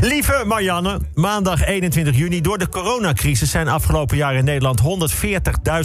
[0.00, 2.40] Lieve Marianne, maandag 21 juni.
[2.40, 4.80] Door de coronacrisis zijn afgelopen jaar in Nederland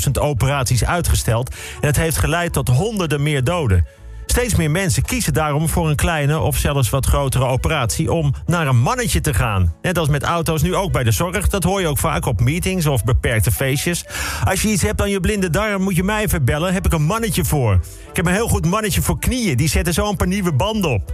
[0.05, 1.49] 140.000 operaties uitgesteld.
[1.81, 3.85] En het heeft geleid tot honderden meer doden.
[4.25, 8.67] Steeds meer mensen kiezen daarom voor een kleine of zelfs wat grotere operatie om naar
[8.67, 9.73] een mannetje te gaan.
[9.81, 11.47] Net als met auto's nu ook bij de zorg.
[11.47, 14.05] Dat hoor je ook vaak op meetings of beperkte feestjes.
[14.45, 16.73] Als je iets hebt aan je blinde darm, moet je mij even bellen.
[16.73, 17.73] Heb ik een mannetje voor.
[18.09, 19.57] Ik heb een heel goed mannetje voor knieën.
[19.57, 21.13] Die zetten zo een paar nieuwe banden op.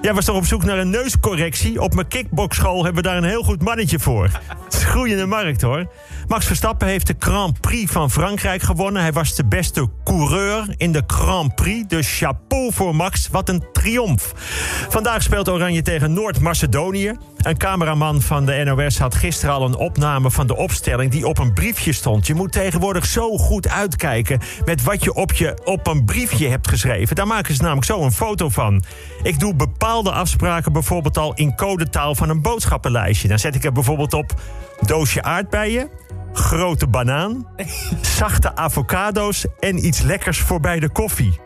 [0.00, 1.80] Jij was toch op zoek naar een neuscorrectie?
[1.80, 4.30] Op mijn kickboxschool hebben we daar een heel goed mannetje voor.
[4.64, 5.92] Het is groeiende markt hoor.
[6.26, 9.02] Max Verstappen heeft de Grand Prix van Frankrijk gewonnen.
[9.02, 11.88] Hij was de beste coureur in de Grand Prix.
[11.88, 13.28] Dus chapeau voor Max.
[13.30, 14.32] Wat een triomf.
[14.88, 17.16] Vandaag speelt Oranje tegen Noord-Macedonië.
[17.38, 21.38] Een cameraman van de NOS had gisteren al een opname van de opstelling die op
[21.38, 22.26] een briefje stond.
[22.26, 26.68] Je moet tegenwoordig zo goed uitkijken met wat je op, je op een briefje hebt
[26.68, 27.16] geschreven.
[27.16, 28.82] Daar maken ze namelijk zo een foto van.
[29.22, 33.28] Ik doe bepaalde afspraken bijvoorbeeld al in codetaal van een boodschappenlijstje.
[33.28, 34.40] Dan zet ik er bijvoorbeeld op
[34.80, 35.90] doosje aardbeien
[36.32, 37.46] grote banaan,
[38.18, 41.40] zachte avocado's en iets lekkers voor bij de koffie.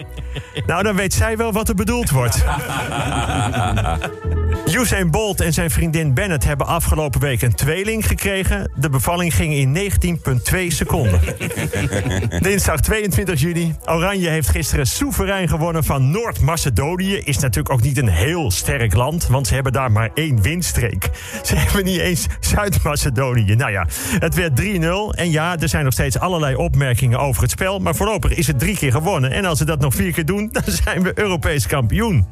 [0.67, 2.45] Nou, dan weet zij wel wat er bedoeld wordt.
[4.75, 8.71] Usain Bolt en zijn vriendin Bennett hebben afgelopen week een tweeling gekregen.
[8.77, 9.91] De bevalling ging in
[10.55, 11.21] 19,2 seconden.
[12.39, 13.75] Dinsdag 22 juni.
[13.85, 17.15] Oranje heeft gisteren soeverein gewonnen van Noord-Macedonië.
[17.15, 21.11] Is natuurlijk ook niet een heel sterk land, want ze hebben daar maar één windstreek.
[21.43, 23.55] Ze hebben niet eens Zuid-Macedonië.
[23.55, 23.87] Nou ja,
[24.19, 24.65] het werd 3-0.
[25.19, 27.79] En ja, er zijn nog steeds allerlei opmerkingen over het spel.
[27.79, 29.31] Maar voorlopig is het drie keer gewonnen.
[29.31, 32.27] En als ze dat nog vier keer doen, dan zijn we Europees kampioen.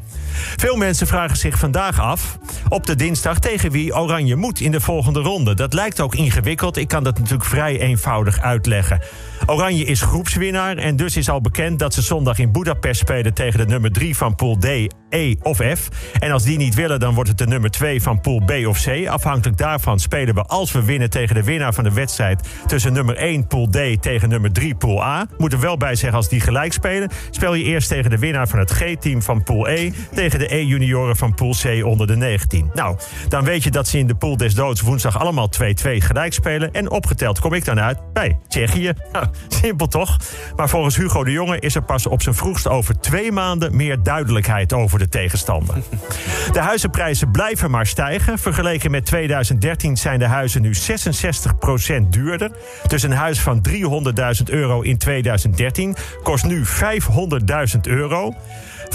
[0.56, 2.29] Veel mensen vragen zich vandaag af
[2.68, 5.54] op de dinsdag tegen wie Oranje moet in de volgende ronde.
[5.54, 6.76] Dat lijkt ook ingewikkeld.
[6.76, 9.00] Ik kan dat natuurlijk vrij eenvoudig uitleggen.
[9.46, 13.58] Oranje is groepswinnaar en dus is al bekend dat ze zondag in Budapest spelen tegen
[13.58, 14.66] de nummer 3 van Pool D,
[15.10, 15.88] E of F.
[16.18, 18.82] En als die niet willen, dan wordt het de nummer 2 van Pool B of
[18.82, 19.06] C.
[19.08, 23.16] Afhankelijk daarvan spelen we als we winnen tegen de winnaar van de wedstrijd tussen nummer
[23.16, 25.26] 1 Pool D tegen nummer 3 Pool A.
[25.38, 28.48] Moet er wel bij zeggen als die gelijk spelen, speel je eerst tegen de winnaar
[28.48, 32.70] van het G-team van Pool E tegen de E-junioren van Pool C onder de 19.
[32.74, 32.96] Nou,
[33.28, 36.72] dan weet je dat ze in de Pool des Doods woensdag allemaal 2-2 gelijk spelen.
[36.72, 38.92] En opgeteld kom ik dan uit bij Tsjechië.
[39.62, 40.16] Simpel toch?
[40.56, 44.02] Maar volgens Hugo de Jonge is er pas op zijn vroegst over twee maanden meer
[44.02, 45.74] duidelijkheid over de tegenstander.
[46.52, 48.38] De huizenprijzen blijven maar stijgen.
[48.38, 52.50] Vergeleken met 2013 zijn de huizen nu 66% duurder.
[52.86, 58.34] Dus een huis van 300.000 euro in 2013 kost nu 500.000 euro.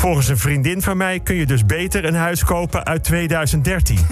[0.06, 3.96] Volgens een vriendin van mij kun je dus beter een huis kopen uit 2013.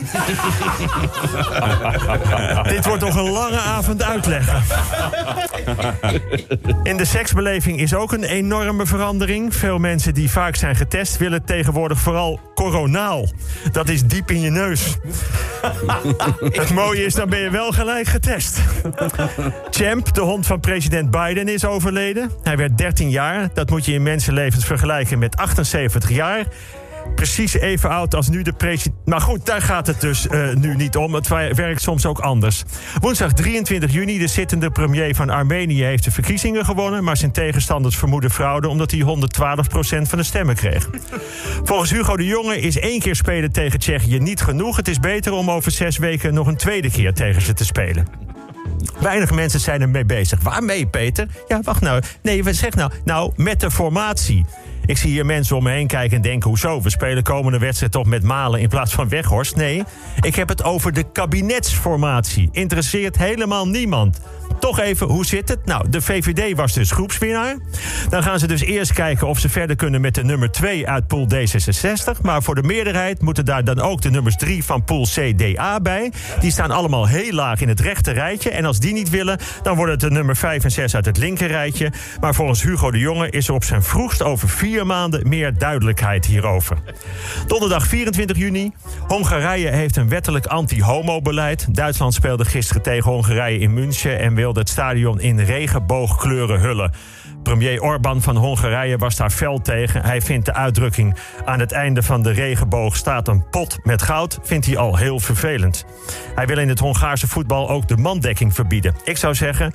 [2.63, 4.63] Dit wordt nog een lange avond uitleggen.
[6.83, 9.55] In de seksbeleving is ook een enorme verandering.
[9.55, 13.27] Veel mensen die vaak zijn getest willen tegenwoordig vooral coronaal.
[13.71, 14.97] Dat is diep in je neus.
[16.59, 18.59] Het mooie is, dan ben je wel gelijk getest.
[19.69, 22.31] Champ, de hond van president Biden, is overleden.
[22.43, 23.49] Hij werd 13 jaar.
[23.53, 26.45] Dat moet je in mensenlevens vergelijken met 78 jaar
[27.15, 29.05] precies even oud als nu de president.
[29.05, 31.13] Maar goed, daar gaat het dus uh, nu niet om.
[31.13, 32.63] Het werkt soms ook anders.
[32.99, 37.03] Woensdag 23 juni, de zittende premier van Armenië heeft de verkiezingen gewonnen.
[37.03, 39.03] Maar zijn tegenstanders vermoeden fraude omdat hij 112%
[40.07, 40.89] van de stemmen kreeg.
[41.63, 44.75] Volgens Hugo de Jonge is één keer spelen tegen Tsjechië niet genoeg.
[44.75, 48.07] Het is beter om over zes weken nog een tweede keer tegen ze te spelen.
[48.99, 50.41] Weinig mensen zijn ermee bezig.
[50.41, 51.27] Waarmee, Peter?
[51.47, 52.01] Ja, wacht nou.
[52.21, 52.91] Nee, zeg nou.
[53.05, 54.45] Nou, met de formatie.
[54.85, 56.81] Ik zie hier mensen om me heen kijken en denken: hoezo?
[56.81, 59.55] We spelen komende wedstrijd toch met Malen in plaats van Weghorst?
[59.55, 59.83] Nee,
[60.21, 62.49] ik heb het over de kabinetsformatie.
[62.51, 64.19] Interesseert helemaal niemand.
[64.59, 65.65] Toch even, hoe zit het?
[65.65, 67.57] Nou, de VVD was dus groepswinnaar.
[68.09, 71.07] Dan gaan ze dus eerst kijken of ze verder kunnen met de nummer 2 uit
[71.07, 72.21] pool D66.
[72.21, 76.11] Maar voor de meerderheid moeten daar dan ook de nummers 3 van pool CDA bij.
[76.39, 78.49] Die staan allemaal heel laag in het rechter rijtje.
[78.49, 81.17] En als die niet willen, dan worden het de nummer 5 en 6 uit het
[81.17, 81.91] linker rijtje.
[82.19, 86.25] Maar volgens Hugo de Jonge is er op zijn vroegst over vier maanden meer duidelijkheid
[86.25, 86.77] hierover.
[87.47, 88.71] Donderdag 24 juni.
[89.07, 91.75] Hongarije heeft een wettelijk anti-homo-beleid.
[91.75, 96.91] Duitsland speelde gisteren tegen Hongarije in München en wilde het stadion in regenboogkleuren hullen.
[97.43, 100.03] Premier Orbán van Hongarije was daar fel tegen.
[100.03, 101.15] Hij vindt de uitdrukking
[101.45, 104.39] aan het einde van de regenboog staat een pot met goud...
[104.43, 105.85] vindt hij al heel vervelend.
[106.35, 108.95] Hij wil in het Hongaarse voetbal ook de mandekking verbieden.
[109.03, 109.73] Ik zou zeggen,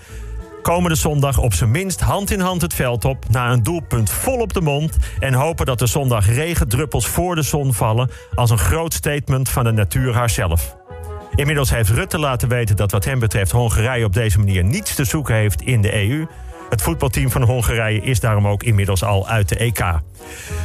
[0.63, 3.25] komende zondag op zijn minst hand in hand het veld op...
[3.29, 4.97] na een doelpunt vol op de mond...
[5.19, 8.11] en hopen dat er zondag regendruppels voor de zon vallen...
[8.35, 10.77] als een groot statement van de natuur haarzelf.
[11.35, 15.05] Inmiddels heeft Rutte laten weten dat wat hem betreft Hongarije op deze manier niets te
[15.05, 16.27] zoeken heeft in de EU.
[16.69, 19.85] Het voetbalteam van Hongarije is daarom ook inmiddels al uit de EK.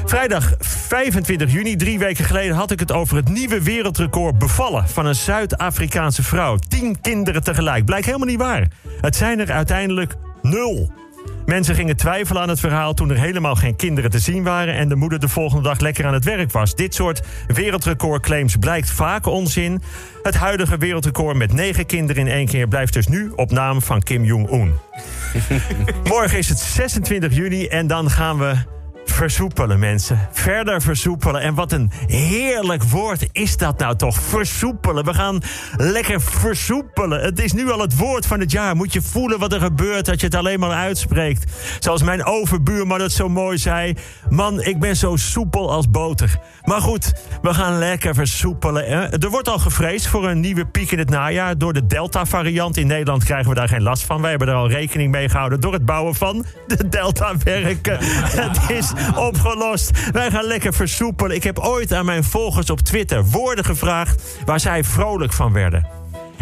[0.06, 5.06] Vrijdag 25 juni, drie weken geleden, had ik het over het nieuwe wereldrecord bevallen van
[5.06, 6.58] een Zuid-Afrikaanse vrouw.
[6.68, 7.86] Tien kinderen tegelijk.
[7.86, 8.68] Blijkt helemaal niet waar.
[9.02, 10.92] Het zijn er uiteindelijk nul.
[11.46, 14.90] Mensen gingen twijfelen aan het verhaal toen er helemaal geen kinderen te zien waren en
[14.90, 16.76] de moeder de volgende dag lekker aan het werk was.
[16.76, 19.82] Dit soort wereldrecordclaims blijkt vaak onzin.
[20.24, 24.04] Het huidige wereldrecord met negen kinderen in één keer blijft dus nu op naam van
[24.04, 24.74] Kim Jong-un.
[26.04, 28.56] Morgen is het 26 juni en dan gaan we
[29.14, 30.20] versoepelen, mensen.
[30.32, 31.42] Verder versoepelen.
[31.42, 34.20] En wat een heerlijk woord is dat nou toch?
[34.22, 35.06] Versoepelen.
[35.06, 35.42] We gaan
[35.78, 37.22] lekker versoepelen.
[37.22, 38.76] Het is nu al het woord van het jaar.
[38.76, 41.52] Moet je voelen wat er gebeurt als je het alleen maar uitspreekt.
[41.80, 43.96] Zoals mijn overbuurman het zo mooi zei.
[44.30, 46.40] Man, ik ben zo soepel als boter.
[46.64, 49.12] Maar goed, we gaan lekker versoepelen.
[49.22, 51.58] Er wordt al gevreesd voor een nieuwe piek in het najaar.
[51.58, 54.22] Door de Delta-variant in Nederland krijgen we daar geen last van.
[54.22, 57.98] Wij hebben er al rekening mee gehouden door het bouwen van de Delta-werken.
[58.44, 58.92] Het is
[59.30, 60.12] opgelost.
[60.12, 61.36] Wij gaan lekker versoepelen.
[61.36, 65.88] Ik heb ooit aan mijn volgers op Twitter woorden gevraagd waar zij vrolijk van werden.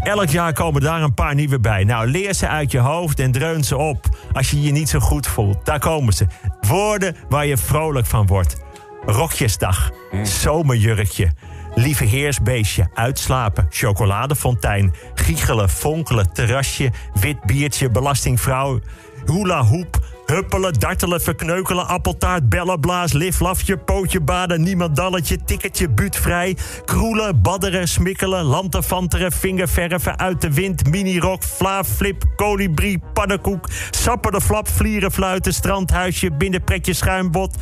[0.03, 1.83] Elk jaar komen daar een paar nieuwe bij.
[1.83, 4.05] Nou, leer ze uit je hoofd en dreun ze op.
[4.33, 6.25] Als je je niet zo goed voelt, daar komen ze.
[6.61, 8.57] Woorden waar je vrolijk van wordt.
[9.05, 9.91] Rokjesdag,
[10.23, 11.31] zomerjurkje,
[11.75, 18.79] lieve heersbeestje, uitslapen, chocoladefontein, giechelen, fonkelen, terrasje, wit biertje, belastingvrouw,
[19.25, 19.99] hula hoep,
[20.31, 28.43] Huppelen, dartelen, verkneukelen, appeltaart, bellen, blaas, liflafje, pootje baden, niemandalletje, tikketje, buutvrij, kroelen, badderen, smikkelen,
[28.43, 36.31] lanterfanteren, vingerverven, uit de wind, minirok, flaaflip, kolibrie, pannenkoek, sappen de flap, vlieren, fluiten, strandhuisje,
[36.31, 37.55] binnenpretje, schuimbot,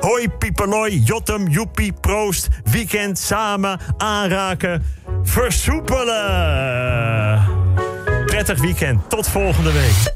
[0.00, 4.84] hoi, piepelooi, jotem, joepie, proost, weekend, samen, aanraken,
[5.22, 6.14] versoepelen.
[8.26, 10.15] Prettig weekend, tot volgende week.